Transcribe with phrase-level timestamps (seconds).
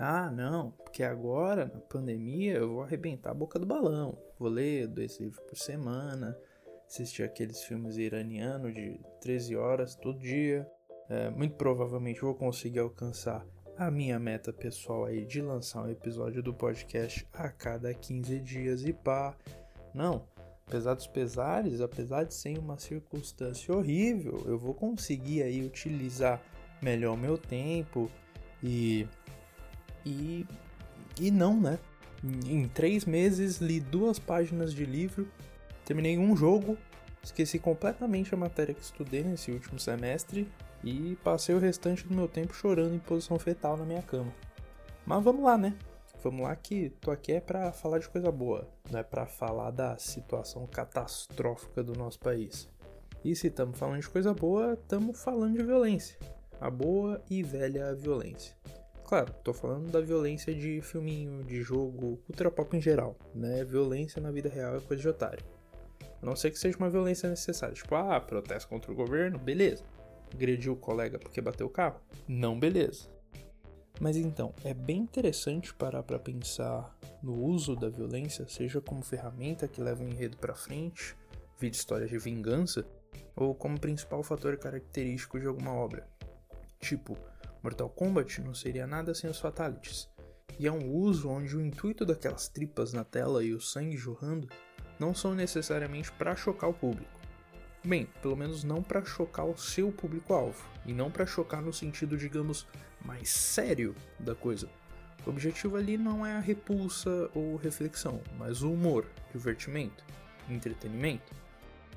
[0.00, 4.16] Ah, não, porque agora, na pandemia, eu vou arrebentar a boca do balão.
[4.38, 6.38] Vou ler dois livros por semana,
[6.86, 10.70] assistir aqueles filmes iranianos de 13 horas todo dia.
[11.10, 13.44] É, muito provavelmente vou conseguir alcançar
[13.76, 18.84] a minha meta pessoal aí de lançar um episódio do podcast a cada 15 dias
[18.84, 19.36] e pá.
[19.92, 20.24] Não,
[20.64, 26.40] apesar dos pesares, apesar de ser uma circunstância horrível, eu vou conseguir aí utilizar
[26.80, 28.08] melhor o meu tempo
[28.62, 29.08] e
[30.04, 30.46] e
[31.20, 31.78] e não, né?
[32.22, 35.28] Em três meses li duas páginas de livro,
[35.84, 36.76] terminei um jogo,
[37.22, 40.48] esqueci completamente a matéria que estudei nesse último semestre
[40.82, 44.32] e passei o restante do meu tempo chorando em posição fetal na minha cama.
[45.04, 45.76] Mas vamos lá, né?
[46.22, 49.70] Vamos lá que tô aqui é para falar de coisa boa, não é para falar
[49.70, 52.68] da situação catastrófica do nosso país.
[53.24, 56.18] E se estamos falando de coisa boa, estamos falando de violência.
[56.60, 58.56] A boa e velha violência.
[59.08, 63.64] Claro, tô falando da violência de filminho, de jogo, cultura pop em geral, né?
[63.64, 65.44] Violência na vida real é coisa de otário.
[66.20, 69.82] A não ser que seja uma violência necessária, tipo, ah, protesto contra o governo, beleza
[70.32, 72.00] agrediu o colega porque bateu o carro?
[72.26, 73.08] Não, beleza.
[73.98, 79.66] Mas então, é bem interessante parar para pensar no uso da violência, seja como ferramenta
[79.66, 81.16] que leva o enredo para frente,
[81.58, 82.84] vídeo histórias de vingança,
[83.34, 86.06] ou como principal fator característico de alguma obra.
[86.78, 87.18] Tipo,
[87.62, 90.08] Mortal Kombat não seria nada sem os fatalities.
[90.58, 94.48] E é um uso onde o intuito daquelas tripas na tela e o sangue jorrando
[94.98, 97.18] não são necessariamente para chocar o público
[97.84, 102.16] Bem, pelo menos não para chocar o seu público-alvo, e não para chocar no sentido,
[102.16, 102.66] digamos,
[103.04, 104.68] mais sério da coisa.
[105.24, 110.04] O objetivo ali não é a repulsa ou reflexão, mas o humor, divertimento,
[110.50, 111.32] entretenimento.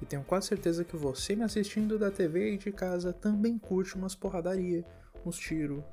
[0.01, 3.95] E tenho quase certeza que você me assistindo da TV e de casa também curte
[3.95, 4.85] umas porradaria,
[5.25, 5.83] uns tiros,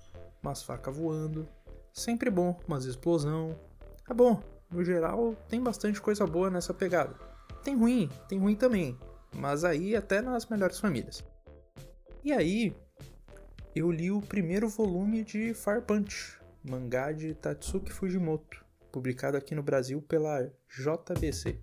[0.42, 1.48] umas facas voando.
[1.92, 3.58] Sempre bom, umas explosão.
[4.08, 7.14] É bom, no geral tem bastante coisa boa nessa pegada.
[7.62, 8.98] Tem ruim, tem ruim também,
[9.34, 11.24] mas aí até nas melhores famílias.
[12.24, 12.74] E aí,
[13.74, 19.62] eu li o primeiro volume de Fire Punch, mangá de Tatsuki Fujimoto, publicado aqui no
[19.62, 21.58] Brasil pela JBC.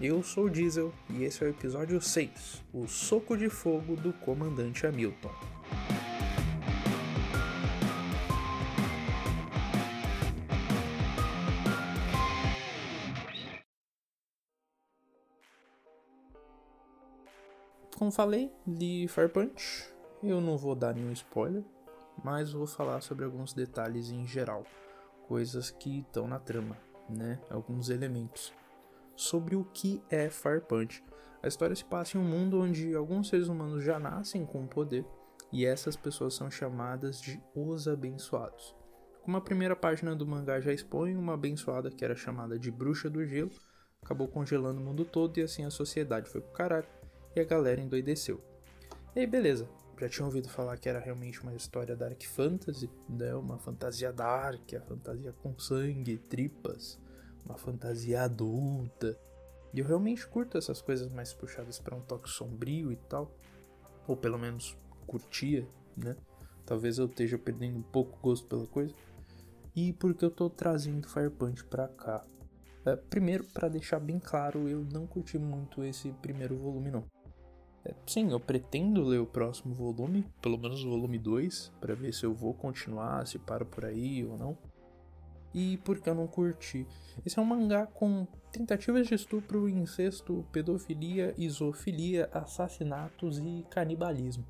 [0.00, 4.12] Eu sou o Diesel e esse é o episódio 6, o soco de fogo do
[4.12, 5.30] comandante Hamilton.
[17.96, 19.92] Como falei, de Fire Punch,
[20.22, 21.64] eu não vou dar nenhum spoiler,
[22.22, 24.64] mas vou falar sobre alguns detalhes em geral,
[25.26, 26.78] coisas que estão na trama,
[27.08, 27.40] né?
[27.50, 28.52] Alguns elementos
[29.18, 31.02] sobre o que é Fire Punch.
[31.42, 35.04] A história se passa em um mundo onde alguns seres humanos já nascem com poder
[35.52, 38.76] e essas pessoas são chamadas de os abençoados.
[39.22, 43.10] Como a primeira página do mangá já expõe, uma abençoada que era chamada de Bruxa
[43.10, 43.50] do Gelo
[44.00, 46.86] acabou congelando o mundo todo e assim a sociedade foi pro caralho
[47.34, 48.40] e a galera endoideceu.
[49.16, 49.68] E aí, beleza,
[49.98, 53.34] já tinha ouvido falar que era realmente uma história Dark Fantasy, né?
[53.34, 57.00] uma fantasia dark, a fantasia com sangue, tripas,
[57.48, 59.18] uma fantasia adulta.
[59.72, 63.34] E eu realmente curto essas coisas mais puxadas para um toque sombrio e tal.
[64.06, 64.76] Ou pelo menos
[65.06, 65.66] curtia,
[65.96, 66.16] né?
[66.66, 68.94] Talvez eu esteja perdendo um pouco o gosto pela coisa.
[69.74, 72.24] E porque eu tô trazendo Fire Punch pra cá.
[72.84, 77.04] É, primeiro, para deixar bem claro, eu não curti muito esse primeiro volume, não.
[77.84, 82.12] É, sim, eu pretendo ler o próximo volume, pelo menos o volume 2, para ver
[82.12, 84.58] se eu vou continuar, se paro por aí ou não
[85.58, 86.86] e porque eu não curti.
[87.26, 94.46] Esse é um mangá com tentativas de estupro, incesto, pedofilia, isofilia, assassinatos e canibalismo.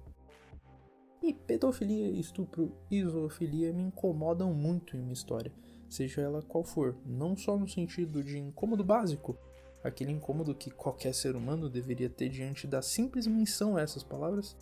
[1.23, 5.51] E pedofilia, estupro isofilia me incomodam muito em uma história,
[5.89, 9.35] seja ela qual for, não só no sentido de incômodo básico,
[9.83, 14.55] aquele incômodo que qualquer ser humano deveria ter diante da simples menção a essas palavras,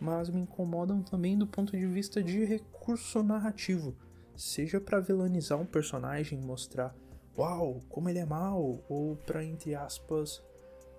[0.00, 3.96] mas me incomodam também do ponto de vista de recurso narrativo
[4.38, 6.94] seja para vilanizar um personagem, mostrar
[7.36, 10.42] uau, como ele é mal, ou para entre aspas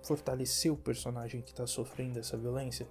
[0.02, 2.86] fortalecer o personagem que está sofrendo essa violência.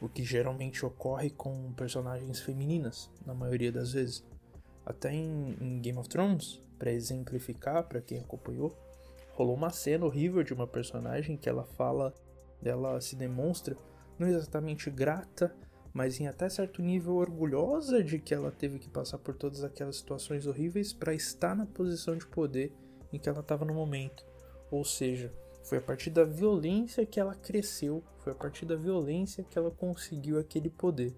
[0.00, 4.24] O que geralmente ocorre com personagens femininas, na maioria das vezes.
[4.86, 8.76] Até em, em Game of Thrones, para exemplificar para quem acompanhou,
[9.32, 12.14] rolou uma cena horrível de uma personagem que ela fala,
[12.62, 13.76] ela se demonstra
[14.18, 15.54] não exatamente grata,
[15.92, 19.96] mas em até certo nível orgulhosa de que ela teve que passar por todas aquelas
[19.96, 22.72] situações horríveis para estar na posição de poder
[23.12, 24.24] em que ela estava no momento.
[24.70, 25.32] Ou seja,
[25.62, 29.70] foi a partir da violência que ela cresceu, foi a partir da violência que ela
[29.70, 31.14] conseguiu aquele poder.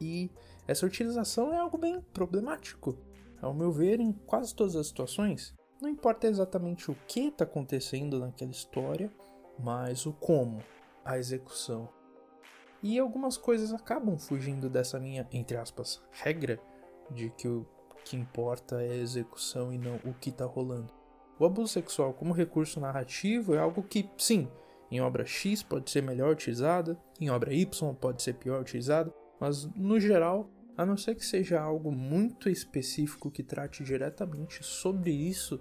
[0.00, 0.30] E
[0.66, 2.96] essa utilização é algo bem problemático.
[3.40, 8.18] Ao meu ver, em quase todas as situações, não importa exatamente o que está acontecendo
[8.18, 9.10] naquela história,
[9.58, 10.62] mas o como,
[11.04, 11.88] a execução.
[12.82, 16.58] E algumas coisas acabam fugindo dessa minha, entre aspas, regra
[17.10, 17.66] de que o
[18.04, 20.92] que importa é a execução e não o que está rolando.
[21.38, 24.48] O abuso sexual como recurso narrativo é algo que, sim,
[24.90, 29.64] em obra X pode ser melhor utilizada, em obra Y pode ser pior utilizada, mas
[29.74, 35.60] no geral, a não ser que seja algo muito específico que trate diretamente sobre isso,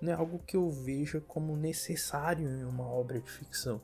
[0.00, 3.80] não é algo que eu veja como necessário em uma obra de ficção.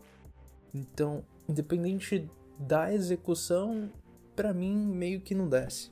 [0.75, 3.91] Então, independente da execução,
[4.37, 5.91] para mim meio que não desce.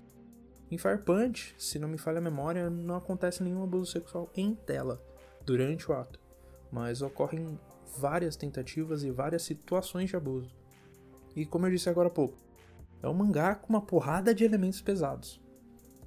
[0.71, 4.55] Em Fire Punch, se não me falha a memória, não acontece nenhum abuso sexual em
[4.55, 5.03] tela
[5.47, 6.21] durante o ato,
[6.71, 7.59] mas ocorrem
[7.97, 10.55] várias tentativas e várias situações de abuso.
[11.35, 12.37] E como eu disse agora há pouco,
[13.03, 15.41] é um mangá com uma porrada de elementos pesados.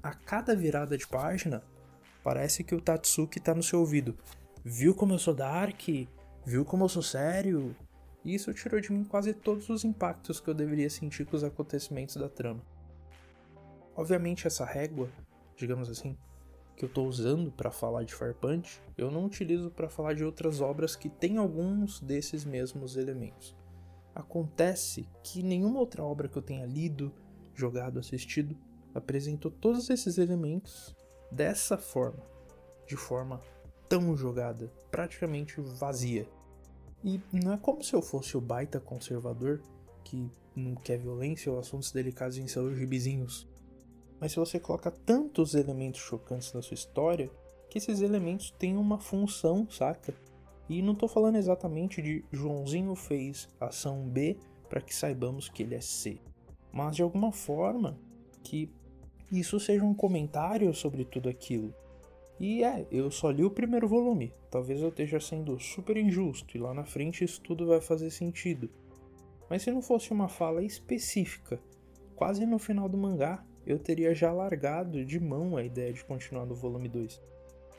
[0.03, 1.63] A cada virada de página,
[2.23, 4.15] parece que o Tatsuki tá no seu ouvido.
[4.63, 5.81] Viu como eu sou dark?
[6.45, 7.75] Viu como eu sou sério?
[8.23, 11.43] E isso tirou de mim quase todos os impactos que eu deveria sentir com os
[11.43, 12.61] acontecimentos da trama.
[13.95, 15.09] Obviamente, essa régua,
[15.55, 16.17] digamos assim,
[16.75, 20.61] que eu estou usando para falar de Punch, eu não utilizo para falar de outras
[20.61, 23.55] obras que têm alguns desses mesmos elementos.
[24.13, 27.13] Acontece que nenhuma outra obra que eu tenha lido,
[27.53, 28.57] jogado, assistido
[28.93, 30.95] apresentou todos esses elementos
[31.31, 32.23] dessa forma,
[32.87, 33.39] de forma
[33.87, 36.27] tão jogada, praticamente vazia.
[37.03, 39.61] E não é como se eu fosse o baita conservador
[40.03, 43.47] que não quer violência ou assuntos delicados em seus gibizinhos.
[44.19, 47.31] Mas se você coloca tantos elementos chocantes na sua história,
[47.69, 50.13] que esses elementos têm uma função, saca?
[50.69, 54.37] E não estou falando exatamente de Joãozinho fez ação B
[54.69, 56.19] para que saibamos que ele é C,
[56.71, 57.97] mas de alguma forma
[58.43, 58.69] que
[59.31, 61.73] isso seja um comentário sobre tudo aquilo.
[62.43, 64.33] E é, eu só li o primeiro volume.
[64.49, 68.67] Talvez eu esteja sendo super injusto e lá na frente isso tudo vai fazer sentido.
[69.47, 71.59] Mas se não fosse uma fala específica,
[72.15, 76.47] quase no final do mangá, eu teria já largado de mão a ideia de continuar
[76.47, 77.21] no volume 2.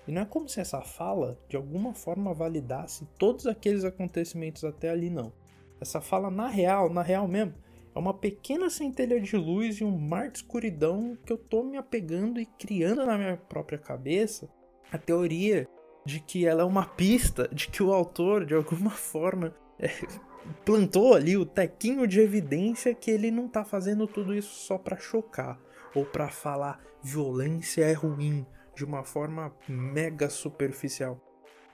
[0.06, 4.91] E não é como se essa fala de alguma forma validasse todos aqueles acontecimentos até
[4.91, 5.32] ali, não.
[5.81, 7.55] Essa fala, na real, na real mesmo,
[7.94, 11.77] é uma pequena centelha de luz e um mar de escuridão que eu tô me
[11.77, 14.49] apegando e criando na minha própria cabeça
[14.91, 15.69] a teoria
[16.05, 19.89] de que ela é uma pista, de que o autor, de alguma forma, é,
[20.65, 24.97] plantou ali o tequinho de evidência que ele não tá fazendo tudo isso só para
[24.97, 25.61] chocar
[25.95, 31.21] ou para falar violência é ruim de uma forma mega superficial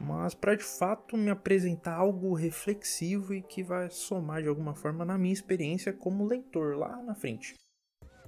[0.00, 5.04] mas para de fato me apresentar algo reflexivo e que vai somar de alguma forma
[5.04, 7.54] na minha experiência como leitor lá na frente.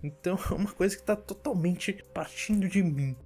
[0.03, 3.17] Então é uma coisa que está totalmente partindo de mim.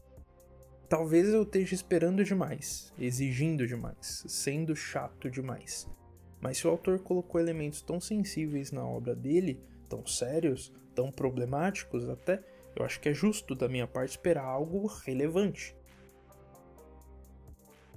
[0.88, 5.88] Talvez eu esteja esperando demais, exigindo demais, sendo chato demais.
[6.40, 9.58] Mas se o autor colocou elementos tão sensíveis na obra dele,
[9.88, 12.44] tão sérios, tão problemáticos até,
[12.76, 15.74] eu acho que é justo da minha parte esperar algo relevante.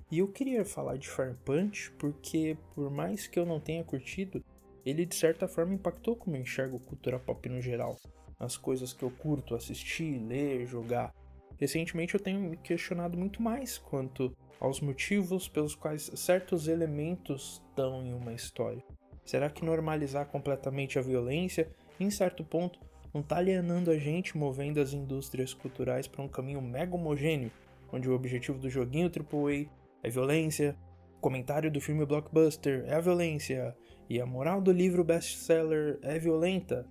[0.10, 4.42] E eu queria falar de Fire Punch porque, por mais que eu não tenha curtido,
[4.86, 7.98] ele de certa forma impactou como eu enxergo cultura pop no geral.
[8.40, 11.14] As coisas que eu curto assistir, ler, jogar.
[11.60, 18.02] Recentemente eu tenho me questionado muito mais quanto aos motivos pelos quais certos elementos estão
[18.02, 18.82] em uma história.
[19.26, 22.80] Será que normalizar completamente a violência, em certo ponto,
[23.14, 27.52] não está alienando a gente, movendo as indústrias culturais para um caminho mega homogêneo,
[27.92, 29.68] onde o objetivo do joguinho AAA
[30.04, 30.77] é violência,
[31.18, 33.75] o comentário do filme blockbuster é a violência,
[34.10, 36.86] e a moral do livro best-seller é violenta?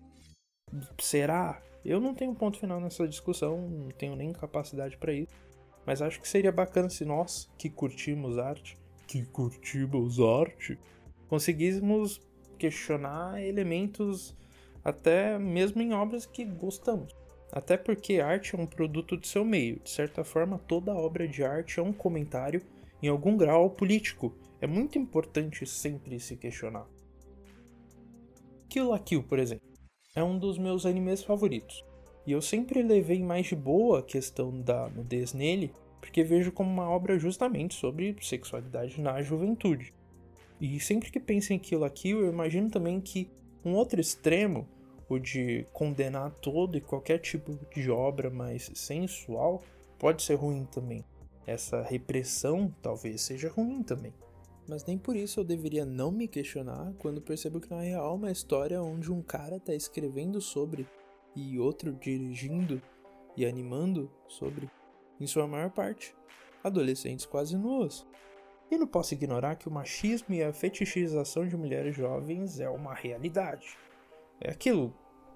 [1.01, 1.63] Será?
[1.85, 5.33] Eu não tenho ponto final nessa discussão, não tenho nem capacidade para isso.
[5.87, 10.77] Mas acho que seria bacana se nós, que curtimos arte, que curtimos arte,
[11.29, 12.21] conseguíssemos
[12.59, 14.37] questionar elementos
[14.85, 17.15] até mesmo em obras que gostamos.
[17.53, 19.79] Até porque arte é um produto do seu meio.
[19.79, 22.61] De certa forma, toda obra de arte é um comentário
[23.03, 24.35] em algum grau político.
[24.61, 26.87] É muito importante sempre se questionar.
[28.69, 29.67] Kill la Kill, por exemplo,
[30.15, 31.85] é um dos meus animes favoritos.
[32.27, 36.71] E eu sempre levei mais de boa a questão da nudez nele, porque vejo como
[36.71, 39.95] uma obra justamente sobre sexualidade na juventude.
[40.61, 43.31] E sempre que penso em Kill la Kill, eu imagino também que
[43.65, 44.67] um outro extremo,
[45.09, 49.63] ou de condenar todo e qualquer tipo de obra mais sensual
[49.99, 51.05] pode ser ruim também.
[51.47, 54.13] Essa repressão talvez seja ruim também.
[54.69, 58.17] Mas nem por isso eu deveria não me questionar quando percebo que na real é
[58.17, 60.89] uma história onde um cara está escrevendo sobre
[61.37, 62.83] e outro dirigindo
[63.37, 64.69] e animando sobre,
[65.21, 66.17] em sua maior parte,
[66.65, 68.05] adolescentes quase nuas.
[68.71, 72.95] E não posso ignorar que o machismo e a fetichização de mulheres jovens é uma
[72.95, 73.79] realidade.
[74.41, 74.93] É aquilo,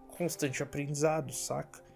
[0.09, 1.90] constante aprendizado, saca?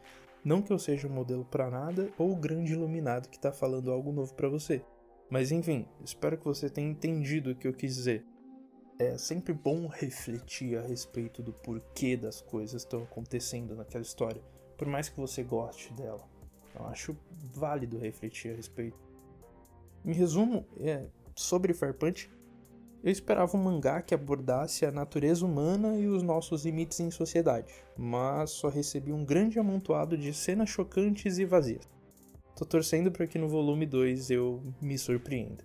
[0.45, 3.91] Não que eu seja um modelo para nada ou o grande iluminado que tá falando
[3.91, 4.85] algo novo para você.
[5.31, 8.25] Mas enfim, espero que você tenha entendido o que eu quis dizer.
[8.99, 14.43] É sempre bom refletir a respeito do porquê das coisas estão acontecendo naquela história,
[14.77, 16.29] por mais que você goste dela.
[16.75, 17.17] Eu acho
[17.55, 18.99] válido refletir a respeito.
[20.05, 22.31] Em resumo, é, sobre Fire Punch,
[23.05, 27.71] eu esperava um mangá que abordasse a natureza humana e os nossos limites em sociedade,
[27.99, 31.87] mas só recebi um grande amontoado de cenas chocantes e vazias.
[32.57, 35.63] Tô torcendo para que no volume 2 eu me surpreenda.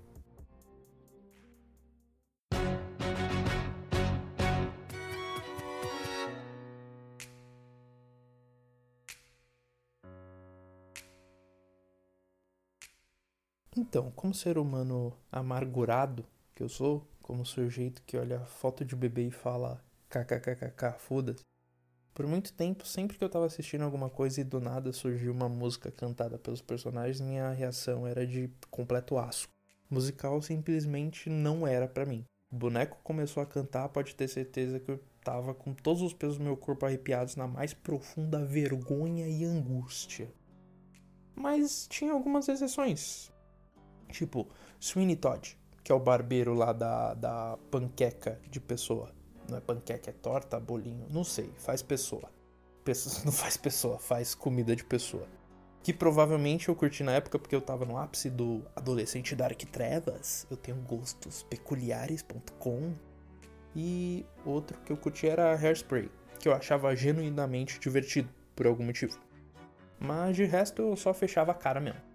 [13.77, 19.27] Então, como ser humano amargurado que eu sou, como sujeito que olha foto de bebê
[19.27, 21.43] e fala kkkk, foda-se.
[22.11, 25.47] Por muito tempo, sempre que eu tava assistindo alguma coisa e do nada surgiu uma
[25.47, 29.53] música cantada pelos personagens, minha reação era de completo asco.
[29.91, 32.25] Musical simplesmente não era para mim.
[32.51, 36.39] O boneco começou a cantar, pode ter certeza que eu tava com todos os pelos
[36.39, 40.33] do meu corpo arrepiados na mais profunda vergonha e angústia.
[41.35, 43.31] Mas tinha algumas exceções.
[44.11, 44.47] Tipo,
[44.79, 45.58] Sweeney Todd,
[45.89, 49.09] que é o barbeiro lá da, da panqueca de pessoa.
[49.49, 52.29] Não é panqueca, é torta, bolinho, não sei, faz pessoa.
[52.85, 53.15] pessoa.
[53.25, 55.25] Não faz pessoa, faz comida de pessoa.
[55.81, 60.45] Que provavelmente eu curti na época porque eu tava no ápice do adolescente Dark Trevas.
[60.51, 62.93] Eu tenho gostos peculiares.com.
[63.75, 69.17] E outro que eu curti era Hairspray, que eu achava genuinamente divertido, por algum motivo.
[69.99, 72.08] Mas de resto eu só fechava a cara mesmo.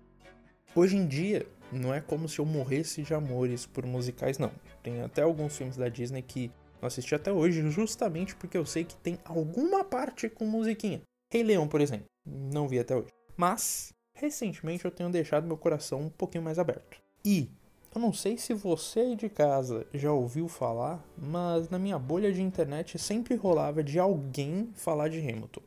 [0.76, 4.50] Hoje em dia, não é como se eu morresse de amores por musicais, não.
[4.82, 6.50] Tem até alguns filmes da Disney que
[6.82, 11.00] eu assisti até hoje, justamente porque eu sei que tem alguma parte com musiquinha.
[11.32, 13.06] Rei Leão, por exemplo, não vi até hoje.
[13.36, 17.00] Mas, recentemente eu tenho deixado meu coração um pouquinho mais aberto.
[17.24, 17.48] E,
[17.94, 22.32] eu não sei se você aí de casa já ouviu falar, mas na minha bolha
[22.32, 25.62] de internet sempre rolava de alguém falar de Hamilton.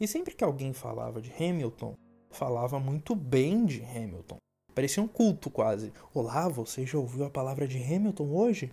[0.00, 1.96] E sempre que alguém falava de Hamilton,
[2.30, 4.36] falava muito bem de Hamilton.
[4.74, 5.92] Parecia um culto quase.
[6.12, 8.70] Olá, você já ouviu a palavra de Hamilton hoje?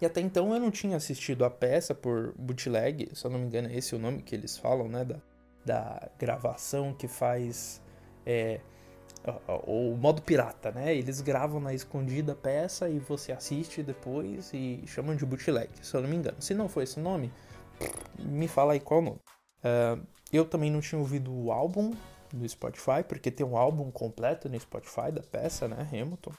[0.00, 3.44] E até então eu não tinha assistido a peça por bootleg, se eu não me
[3.44, 5.04] engano é esse o nome que eles falam, né?
[5.04, 5.20] Da,
[5.66, 7.82] da gravação que faz
[8.24, 8.60] é,
[9.66, 10.96] o, o modo pirata, né?
[10.96, 16.00] Eles gravam na escondida peça e você assiste depois e chamam de bootleg, se eu
[16.00, 16.40] não me engano.
[16.40, 17.30] Se não for esse nome,
[18.18, 19.20] me fala aí qual o nome.
[19.58, 21.92] Uh, eu também não tinha ouvido o álbum,
[22.32, 26.32] no Spotify, porque tem um álbum completo no Spotify da peça, né, Hamilton.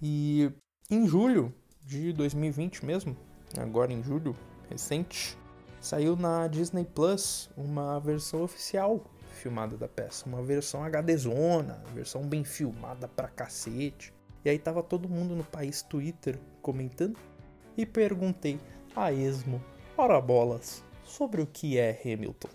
[0.00, 0.52] E
[0.90, 3.16] em julho de 2020 mesmo,
[3.58, 4.36] agora em julho,
[4.68, 5.36] recente,
[5.80, 9.04] saiu na Disney Plus uma versão oficial
[9.38, 14.12] filmada da peça, uma versão HDzona, versão bem filmada pra cacete.
[14.44, 17.18] E aí tava todo mundo no país Twitter comentando
[17.76, 18.58] e perguntei
[18.94, 19.62] a esmo,
[19.96, 22.48] ora bolas, sobre o que é Hamilton.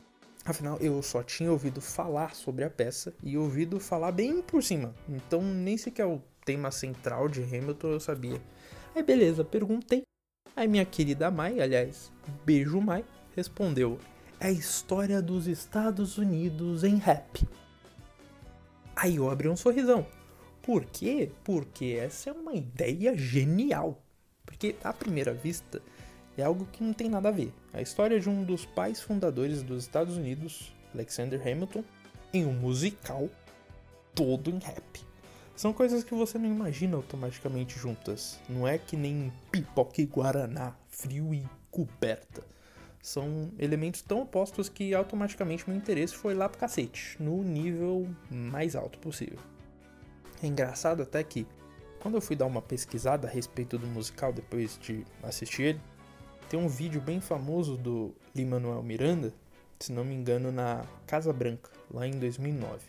[0.45, 4.93] Afinal, eu só tinha ouvido falar sobre a peça e ouvido falar bem por cima.
[5.07, 8.41] Então, nem sequer o tema central de Hamilton eu sabia.
[8.93, 10.03] Aí, beleza, perguntei.
[10.53, 12.11] Aí, minha querida Mai, aliás,
[12.45, 13.97] beijo Mai, respondeu:
[14.37, 17.47] É a história dos Estados Unidos em rap.
[18.95, 20.05] Aí eu abri um sorrisão.
[20.61, 21.31] Por quê?
[21.43, 24.01] Porque essa é uma ideia genial.
[24.45, 25.81] Porque, à primeira vista,
[26.37, 27.53] é algo que não tem nada a ver.
[27.71, 31.83] A história de um dos pais fundadores dos Estados Unidos, Alexander Hamilton,
[32.33, 33.29] em um musical
[34.15, 35.01] todo em rap.
[35.55, 38.39] São coisas que você não imagina automaticamente juntas.
[38.49, 42.43] Não é que nem pipoca e guaraná, frio e coberta.
[43.01, 48.75] São elementos tão opostos que automaticamente meu interesse foi lá pro cacete, no nível mais
[48.75, 49.39] alto possível.
[50.41, 51.45] É engraçado até que,
[52.01, 55.81] quando eu fui dar uma pesquisada a respeito do musical depois de assistir ele,
[56.53, 59.33] tem um vídeo bem famoso do Lin-Manuel Miranda,
[59.79, 62.79] se não me engano, na Casa Branca, lá em 2009.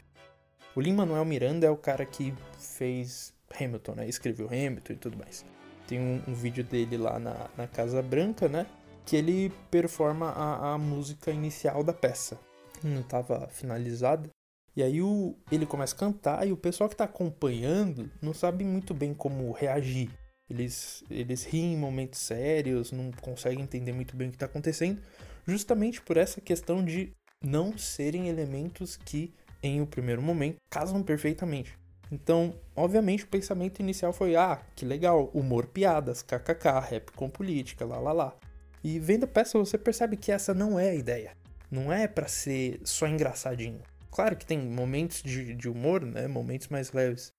[0.76, 4.06] O Lin-Manuel Miranda é o cara que fez Hamilton, né?
[4.06, 5.47] Escreveu Hamilton e tudo mais.
[5.87, 8.66] Tem um, um vídeo dele lá na, na Casa Branca, né?
[9.06, 12.38] que ele performa a, a música inicial da peça.
[12.83, 14.28] Não estava finalizada.
[14.76, 18.62] E aí o, ele começa a cantar e o pessoal que está acompanhando não sabe
[18.62, 20.11] muito bem como reagir.
[20.49, 25.01] Eles, eles riem em momentos sérios, não conseguem entender muito bem o que está acontecendo,
[25.47, 29.33] justamente por essa questão de não serem elementos que,
[29.63, 31.79] em o primeiro momento, casam perfeitamente.
[32.11, 37.85] Então, obviamente, o pensamento inicial foi: ah, que legal, humor, piadas, kkk, rap com política,
[37.85, 38.37] lá lá lá.
[38.83, 41.33] E vendo a peça, você percebe que essa não é a ideia.
[41.71, 43.81] Não é para ser só engraçadinho.
[44.11, 46.29] Claro que tem momentos de, de humor, né?
[46.29, 47.33] Momentos mais leves.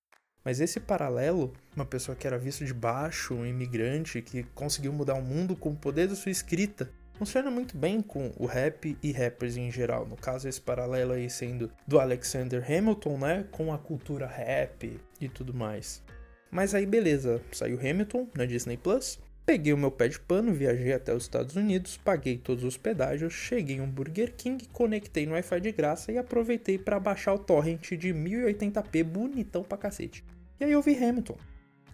[0.45, 5.15] Mas esse paralelo, uma pessoa que era vista de baixo, um imigrante que conseguiu mudar
[5.15, 9.11] o mundo com o poder da sua escrita, funciona muito bem com o rap e
[9.11, 10.05] rappers em geral.
[10.05, 15.27] No caso, esse paralelo aí sendo do Alexander Hamilton, né, com a cultura rap e
[15.27, 16.03] tudo mais.
[16.51, 19.19] Mas aí beleza, saiu Hamilton na Disney Plus.
[19.47, 23.33] Peguei o meu pé de pano, viajei até os Estados Unidos, paguei todos os pedágios,
[23.33, 27.39] cheguei em um Burger King, conectei no Wi-Fi de graça e aproveitei para baixar o
[27.39, 30.23] torrent de 1080p bonitão pra cacete.
[30.57, 31.37] E aí eu vi Hamilton.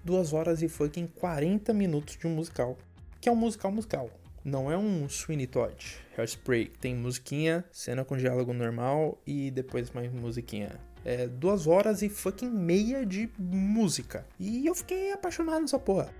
[0.03, 2.77] Duas horas e fucking 40 minutos de um musical,
[3.19, 4.07] que é um musical musical.
[4.45, 9.89] Não é um Sweeney Todd, Hairspray, que tem musiquinha, cena com diálogo normal e depois
[9.89, 10.79] mais musiquinha.
[11.03, 14.27] É duas horas e fucking meia de música.
[14.39, 16.13] E eu fiquei apaixonado nessa porra.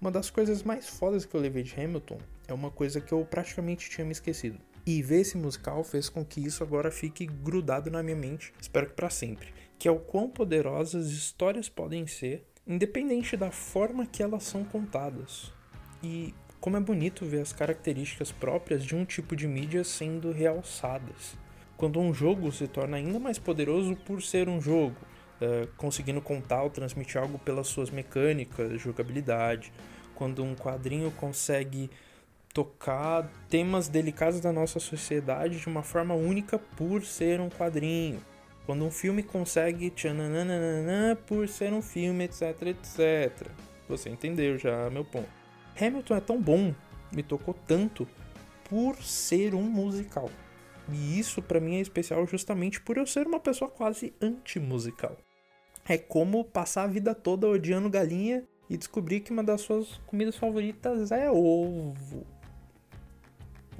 [0.00, 3.24] Uma das coisas mais fodas que eu levei de Hamilton é uma coisa que eu
[3.24, 4.58] praticamente tinha me esquecido.
[4.84, 8.86] E ver esse musical fez com que isso agora fique grudado na minha mente, espero
[8.86, 14.22] que para sempre, que é o quão poderosas histórias podem ser, independente da forma que
[14.22, 15.50] elas são contadas.
[16.02, 21.34] E como é bonito ver as características próprias de um tipo de mídia sendo realçadas.
[21.78, 24.96] Quando um jogo se torna ainda mais poderoso por ser um jogo,
[25.40, 29.72] uh, conseguindo contar ou transmitir algo pelas suas mecânicas, jogabilidade.
[30.14, 31.90] Quando um quadrinho consegue
[32.52, 38.20] tocar temas delicados da nossa sociedade de uma forma única por ser um quadrinho.
[38.70, 43.48] Quando um filme consegue tchananana por ser um filme, etc, etc.
[43.88, 45.28] Você entendeu já meu ponto.
[45.76, 46.72] Hamilton é tão bom,
[47.12, 48.06] me tocou tanto
[48.68, 50.30] por ser um musical.
[50.88, 55.16] E isso para mim é especial justamente por eu ser uma pessoa quase anti-musical
[55.88, 60.36] é como passar a vida toda odiando galinha e descobrir que uma das suas comidas
[60.36, 62.24] favoritas é ovo.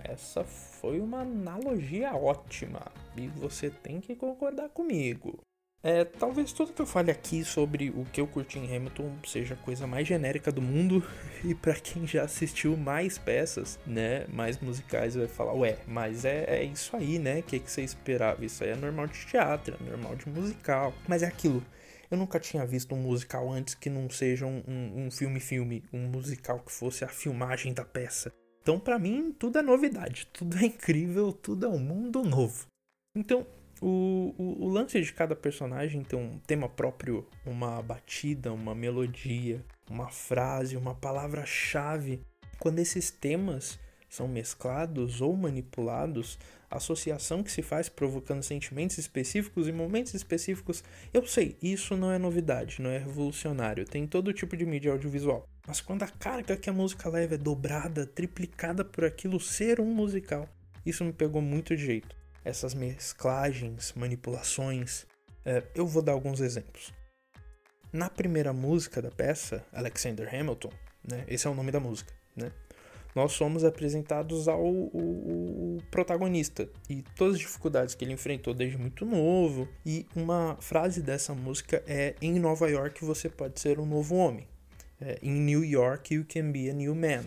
[0.05, 2.81] Essa foi uma analogia ótima
[3.17, 5.41] e você tem que concordar comigo.
[5.83, 9.55] É, talvez tudo que eu fale aqui sobre o que eu curti em Hamilton seja
[9.55, 11.03] a coisa mais genérica do mundo
[11.43, 16.45] e para quem já assistiu mais peças, né, mais musicais vai falar, ué, mas é,
[16.45, 18.45] é isso aí, né, o que, que você esperava?
[18.45, 21.65] Isso aí é normal de teatro, é normal de musical, mas é aquilo,
[22.11, 26.09] eu nunca tinha visto um musical antes que não seja um filme-filme, um, um, um
[26.09, 28.35] musical que fosse a filmagem da peça.
[28.63, 32.67] Então, para mim, tudo é novidade, tudo é incrível, tudo é um mundo novo.
[33.17, 33.47] Então,
[33.81, 39.65] o, o, o, lance de cada personagem tem um tema próprio, uma batida, uma melodia,
[39.89, 42.21] uma frase, uma palavra-chave.
[42.59, 43.79] Quando esses temas
[44.11, 46.39] são mesclados ou manipulados,
[46.71, 50.85] a associação que se faz provocando sentimentos específicos em momentos específicos.
[51.15, 55.49] Eu sei, isso não é novidade, não é revolucionário, tem todo tipo de mídia audiovisual.
[55.71, 59.85] Mas quando a carga que a música leva é dobrada, triplicada por aquilo ser um
[59.85, 60.49] musical,
[60.85, 62.17] isso me pegou muito de jeito.
[62.45, 65.07] Essas mesclagens, manipulações.
[65.45, 66.93] É, eu vou dar alguns exemplos.
[67.93, 70.73] Na primeira música da peça, Alexander Hamilton,
[71.09, 72.51] né, esse é o nome da música, né?
[73.15, 79.05] nós somos apresentados ao, ao, protagonista e todas as dificuldades que ele enfrentou desde muito
[79.05, 79.69] novo.
[79.87, 84.50] E uma frase dessa música é: Em Nova York você pode ser um novo homem.
[85.01, 87.25] É, In New York you can be a new man.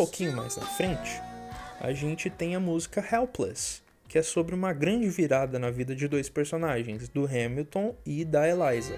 [0.00, 1.20] Pouquinho mais na frente,
[1.78, 6.08] a gente tem a música Helpless, que é sobre uma grande virada na vida de
[6.08, 8.96] dois personagens, do Hamilton e da Eliza.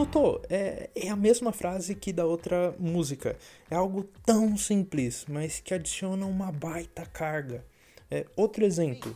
[0.00, 0.40] Notou?
[0.48, 3.36] É, é a mesma frase que da outra música.
[3.70, 7.62] É algo tão simples, mas que adiciona uma baita carga.
[8.10, 9.14] É, outro exemplo.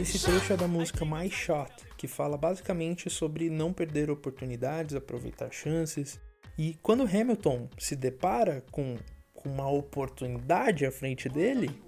[0.00, 5.50] Esse trecho é da música My Shot, que fala basicamente sobre não perder oportunidades, aproveitar
[5.50, 6.20] chances.
[6.56, 8.96] E quando Hamilton se depara com,
[9.34, 11.82] com uma oportunidade à frente dele.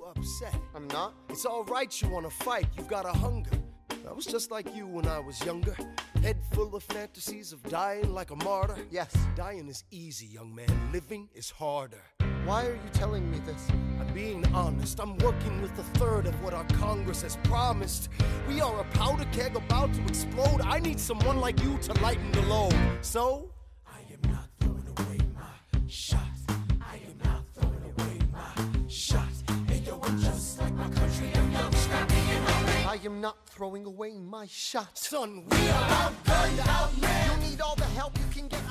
[4.02, 5.76] I was just like you when I was younger.
[6.20, 8.76] Head full of fantasies of dying like a martyr.
[8.90, 9.12] Yes.
[9.36, 10.66] Dying is easy, young man.
[10.90, 12.02] Living is harder.
[12.50, 13.68] Why are you telling me this?
[14.00, 14.98] I'm being honest.
[14.98, 18.08] I'm working with a third of what our Congress has promised.
[18.48, 20.60] We are a powder keg about to explode.
[20.62, 22.74] I need someone like you to lighten the load.
[23.02, 23.52] So,
[23.86, 26.26] I am not throwing away my shot.
[26.80, 29.28] I am not throwing away my shot.
[29.68, 31.30] Hey, yo, I'm just like my country.
[31.32, 33.00] I'm young, scrappy, and hungry.
[33.00, 34.98] I am not throwing away my shot.
[34.98, 37.44] Son, we are outgunned, outmanned.
[37.44, 38.69] You need all the help you can get.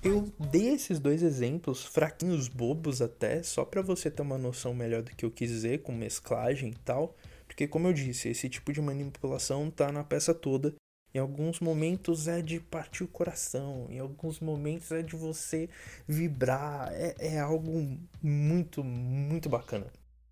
[0.00, 5.02] Eu dei esses dois exemplos, fraquinhos, bobos até, só para você ter uma noção melhor
[5.02, 7.16] do que eu quis dizer com mesclagem e tal,
[7.48, 10.72] porque como eu disse, esse tipo de manipulação tá na peça toda.
[11.12, 15.68] Em alguns momentos é de partir o coração, em alguns momentos é de você
[16.06, 19.86] vibrar, é, é algo muito, muito bacana.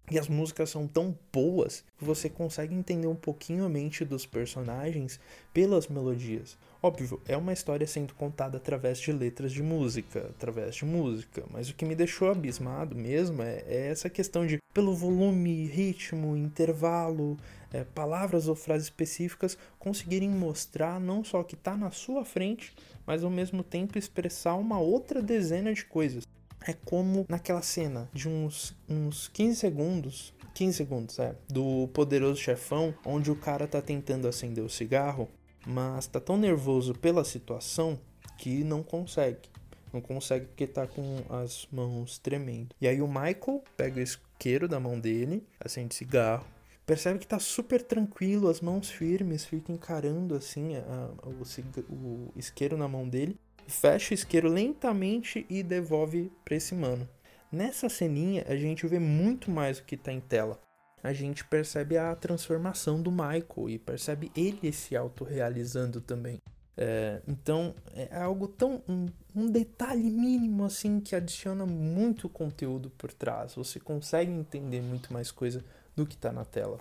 [0.09, 4.25] E as músicas são tão boas que você consegue entender um pouquinho a mente dos
[4.25, 5.19] personagens
[5.53, 6.57] pelas melodias.
[6.81, 11.69] Óbvio, é uma história sendo contada através de letras de música, através de música, mas
[11.69, 17.37] o que me deixou abismado mesmo é, é essa questão de, pelo volume, ritmo, intervalo,
[17.73, 22.73] é, palavras ou frases específicas, conseguirem mostrar não só o que está na sua frente,
[23.05, 26.25] mas ao mesmo tempo expressar uma outra dezena de coisas.
[26.67, 32.95] É como naquela cena de uns, uns 15 segundos 15 segundos, é, do poderoso chefão,
[33.05, 35.29] onde o cara tá tentando acender o cigarro,
[35.67, 38.01] mas tá tão nervoso pela situação
[38.39, 39.51] que não consegue.
[39.93, 42.75] Não consegue porque tá com as mãos tremendo.
[42.81, 46.47] E aí o Michael pega o isqueiro da mão dele, acende cigarro,
[46.87, 50.81] percebe que tá super tranquilo, as mãos firmes, fica encarando assim a,
[51.23, 56.75] a, o, o isqueiro na mão dele fecha o isqueiro lentamente e devolve para esse
[56.75, 57.09] mano.
[57.51, 60.61] Nessa ceninha a gente vê muito mais do que está em tela.
[61.03, 66.41] A gente percebe a transformação do Michael e percebe ele se autorrealizando também.
[66.77, 68.83] É, então é algo tão.
[68.89, 73.55] Um, um, detalhe mínimo assim que adiciona muito conteúdo por trás.
[73.55, 76.79] Você consegue entender muito mais coisa do que está na tela.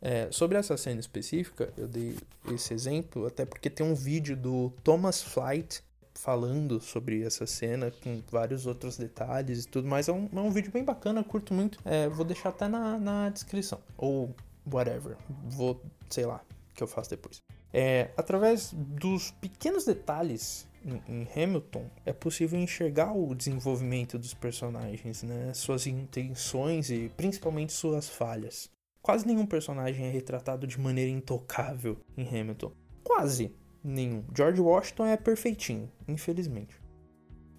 [0.00, 2.16] É, sobre essa cena específica, eu dei
[2.52, 5.82] esse exemplo até porque tem um vídeo do Thomas Flight
[6.14, 10.08] falando sobre essa cena com vários outros detalhes e tudo mais.
[10.08, 11.78] É um, é um vídeo bem bacana, curto muito.
[11.84, 13.80] É, vou deixar até na, na descrição.
[13.96, 14.34] Ou
[14.70, 15.16] whatever.
[15.44, 16.40] Vou, sei lá,
[16.74, 17.42] que eu faço depois.
[17.72, 20.68] É, através dos pequenos detalhes
[21.08, 25.54] em, Hamilton, é possível enxergar o desenvolvimento dos personagens, né?
[25.54, 28.68] suas intenções e principalmente suas falhas.
[29.00, 32.72] Quase nenhum personagem é retratado de maneira intocável em Hamilton.
[33.02, 34.24] Quase, nenhum.
[34.34, 36.80] George Washington é perfeitinho, infelizmente.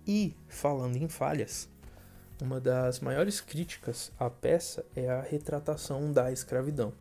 [0.06, 1.70] E, falando em falhas,
[2.42, 6.94] uma das maiores críticas à peça é a retratação da escravidão.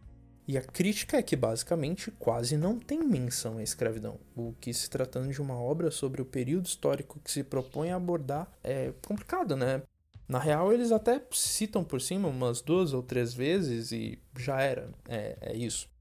[0.47, 4.91] E a crítica é que basicamente quase não tem menção à escravidão, o que se
[4.91, 9.57] tratando de uma obra sobre o período histórico que se propõe a abordar é complicado,
[9.57, 9.83] né?
[10.29, 14.91] Na real, eles até citam por cima umas duas ou três vezes e já era,
[15.09, 15.92] é, é isso.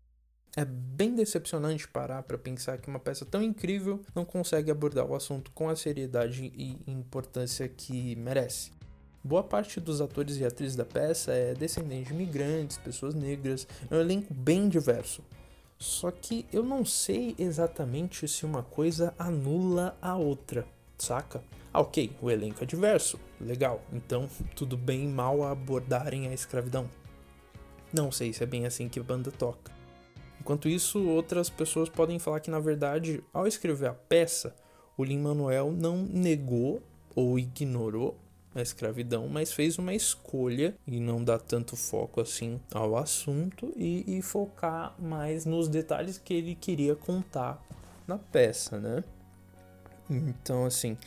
[0.54, 5.16] É bem decepcionante parar para pensar que uma peça tão incrível não consegue abordar o
[5.16, 8.72] assunto com a seriedade e importância que merece.
[9.24, 13.96] Boa parte dos atores e atrizes da peça é descendente de imigrantes, pessoas negras, é
[13.96, 15.24] um elenco bem diverso.
[15.80, 21.42] Só que eu não sei exatamente se uma coisa anula a outra, saca?
[21.72, 26.90] Ah, ok, o elenco é diverso, legal, então tudo bem mal abordarem a escravidão.
[27.94, 29.81] Não sei se é bem assim que a banda toca.
[30.42, 34.56] Enquanto isso, outras pessoas podem falar que, na verdade, ao escrever a peça,
[34.98, 36.82] o Lin-Manuel não negou
[37.16, 38.18] ou ignorou
[38.56, 44.18] a escravidão, mas fez uma escolha e não dá tanto foco assim ao assunto e,
[44.18, 47.64] e focar mais nos detalhes que ele queria contar
[48.08, 49.04] na peça, né?
[50.10, 50.98] Então, assim,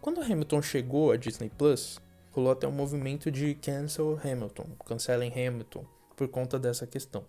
[0.00, 5.84] quando Hamilton chegou a Disney Plus, rolou até um movimento de cancel Hamilton, cancelem Hamilton,
[6.14, 7.24] por conta dessa questão.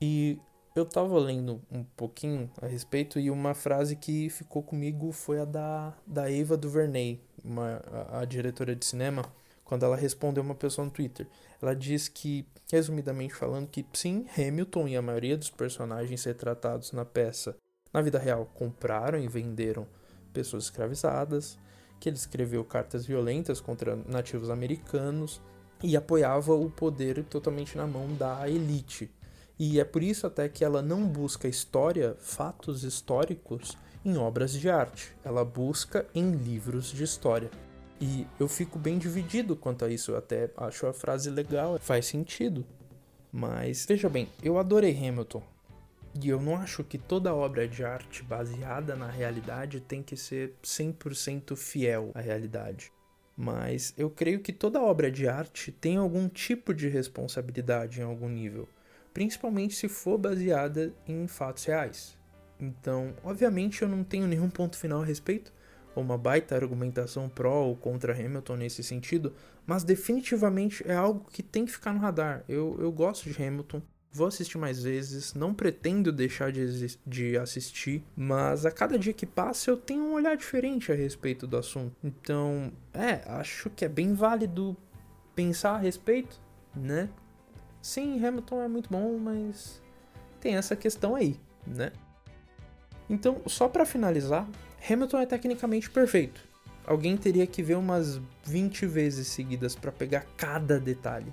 [0.00, 0.38] E
[0.78, 5.44] eu tava lendo um pouquinho a respeito e uma frase que ficou comigo foi a
[5.44, 9.24] da, da Eva DuVernay, uma, a, a diretora de cinema,
[9.64, 11.26] quando ela respondeu uma pessoa no Twitter.
[11.60, 17.04] Ela diz que, resumidamente falando, que sim, Hamilton e a maioria dos personagens retratados na
[17.04, 17.56] peça
[17.92, 19.86] na vida real compraram e venderam
[20.32, 21.58] pessoas escravizadas,
[21.98, 25.40] que ele escreveu cartas violentas contra nativos americanos
[25.82, 29.10] e apoiava o poder totalmente na mão da elite.
[29.58, 34.68] E é por isso até que ela não busca história, fatos históricos em obras de
[34.68, 35.14] arte.
[35.24, 37.50] Ela busca em livros de história.
[38.00, 40.12] E eu fico bem dividido quanto a isso.
[40.12, 42.66] Eu até acho a frase legal, faz sentido.
[43.32, 45.42] Mas veja bem, eu adorei Hamilton.
[46.22, 50.54] E eu não acho que toda obra de arte baseada na realidade tem que ser
[50.62, 52.92] 100% fiel à realidade.
[53.36, 58.30] Mas eu creio que toda obra de arte tem algum tipo de responsabilidade em algum
[58.30, 58.66] nível,
[59.16, 62.18] principalmente se for baseada em fatos reais.
[62.60, 65.54] Então, obviamente, eu não tenho nenhum ponto final a respeito,
[65.94, 69.32] ou uma baita argumentação pró ou contra Hamilton nesse sentido,
[69.66, 72.44] mas definitivamente é algo que tem que ficar no radar.
[72.46, 73.80] Eu, eu gosto de Hamilton,
[74.12, 79.24] vou assistir mais vezes, não pretendo deixar de, de assistir, mas a cada dia que
[79.24, 81.96] passa eu tenho um olhar diferente a respeito do assunto.
[82.04, 84.76] Então, é, acho que é bem válido
[85.34, 86.38] pensar a respeito,
[86.74, 87.08] né?
[87.86, 89.80] Sim, Hamilton é muito bom, mas
[90.40, 91.92] tem essa questão aí, né?
[93.08, 94.44] Então, só para finalizar,
[94.90, 96.40] Hamilton é tecnicamente perfeito.
[96.84, 101.32] Alguém teria que ver umas 20 vezes seguidas para pegar cada detalhe.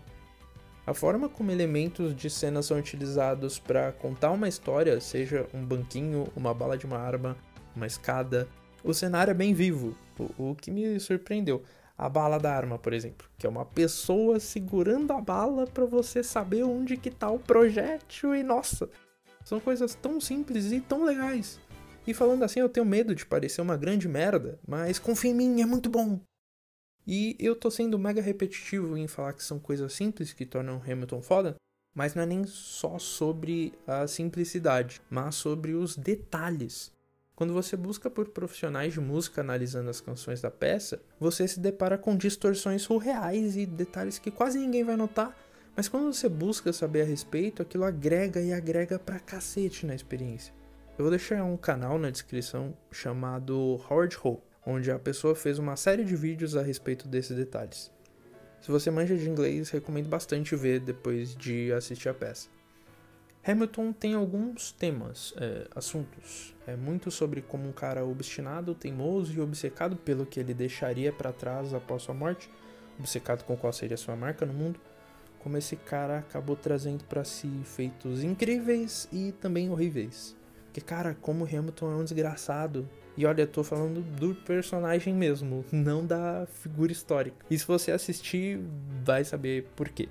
[0.85, 6.27] A forma como elementos de cena são utilizados para contar uma história, seja um banquinho,
[6.35, 7.35] uma bala de uma arma,
[7.75, 8.47] uma escada,
[8.83, 11.63] o cenário é bem vivo, o, o que me surpreendeu.
[11.97, 16.23] A bala da arma, por exemplo, que é uma pessoa segurando a bala para você
[16.23, 18.89] saber onde que tá o projétil e nossa,
[19.45, 21.59] são coisas tão simples e tão legais.
[22.05, 25.61] E falando assim, eu tenho medo de parecer uma grande merda, mas confia em mim,
[25.61, 26.19] é muito bom.
[27.05, 31.21] E eu tô sendo mega repetitivo em falar que são coisas simples que tornam Hamilton
[31.21, 31.55] foda,
[31.93, 36.91] mas não é nem só sobre a simplicidade, mas sobre os detalhes.
[37.43, 41.97] Quando você busca por profissionais de música analisando as canções da peça, você se depara
[41.97, 45.37] com distorções surreais e detalhes que quase ninguém vai notar,
[45.75, 50.53] mas quando você busca saber a respeito, aquilo agrega e agrega pra cacete na experiência.
[50.97, 55.75] Eu vou deixar um canal na descrição chamado Howard Hope onde a pessoa fez uma
[55.75, 57.91] série de vídeos a respeito desses detalhes.
[58.61, 62.47] Se você manja de inglês, recomendo bastante ver depois de assistir a peça.
[63.45, 66.52] Hamilton tem alguns temas, é, assuntos.
[66.65, 71.33] É muito sobre como um cara obstinado, teimoso e obcecado pelo que ele deixaria para
[71.33, 72.49] trás após sua morte,
[72.97, 74.79] obcecado com qual seria sua marca no mundo,
[75.39, 80.37] como esse cara acabou trazendo para si feitos incríveis e também horríveis.
[80.65, 85.63] Porque, cara, como Hamilton é um desgraçado, e olha, eu tô falando do personagem mesmo,
[85.71, 87.45] não da figura histórica.
[87.49, 88.59] E se você assistir,
[89.03, 90.09] vai saber por quê.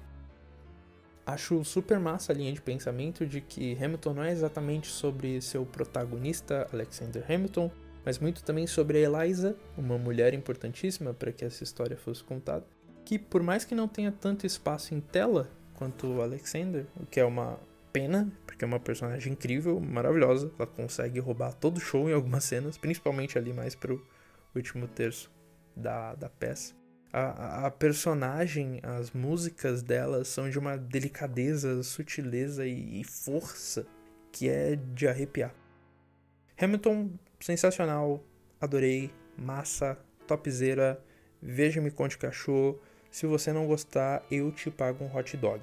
[1.25, 5.65] Acho super massa a linha de pensamento de que Hamilton não é exatamente sobre seu
[5.65, 7.71] protagonista, Alexander Hamilton,
[8.05, 12.67] mas muito também sobre a Eliza, uma mulher importantíssima para que essa história fosse contada,
[13.05, 17.21] que por mais que não tenha tanto espaço em tela quanto o Alexander, o que
[17.21, 17.59] é uma
[17.93, 20.51] pena, porque é uma personagem incrível, maravilhosa.
[20.59, 24.05] Ela consegue roubar todo o show em algumas cenas, principalmente ali mais pro
[24.55, 25.31] último terço
[25.77, 26.82] da, da peça.
[27.13, 33.87] A, a, personagem, as músicas dela são de uma delicadeza, sutileza e, e força
[34.33, 35.55] que é de arrepiar.
[36.59, 38.25] Hamilton, sensacional,
[38.59, 41.05] adorei, massa, topzera,
[41.41, 42.81] veja-me conte cachorro.
[43.11, 45.63] Se você não gostar, eu te pago um hot dog.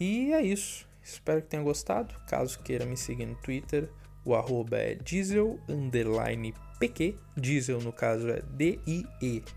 [0.00, 0.88] E é isso.
[1.00, 2.14] Espero que tenha gostado.
[2.26, 3.88] Caso queira me seguir no Twitter,
[4.24, 7.16] o arroba é diesel underline pq.
[7.36, 9.50] Diesel no caso é D-I-E-S-E-L,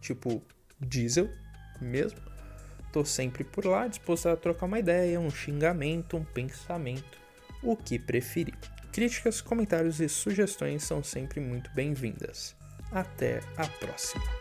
[0.00, 0.42] tipo
[0.80, 1.28] diesel
[1.80, 2.20] mesmo.
[2.92, 7.18] Tô sempre por lá, disposto a trocar uma ideia, um xingamento, um pensamento,
[7.62, 8.58] o que preferir.
[8.92, 12.56] Críticas, comentários e sugestões são sempre muito bem-vindas.
[12.90, 14.39] Até a próxima!